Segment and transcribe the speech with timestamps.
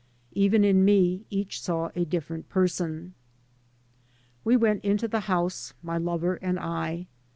[0.33, 3.13] Even in me each saw a different person.
[4.43, 7.05] We went into the house, my lover and I.